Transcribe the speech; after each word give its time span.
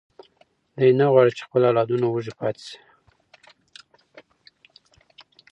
دی 0.77 0.89
نه 0.99 1.05
غواړي 1.13 1.31
چې 1.37 1.43
خپل 1.47 1.61
اولادونه 1.65 2.05
وږي 2.07 2.33
پاتې 2.39 2.63
شي. 2.69 2.79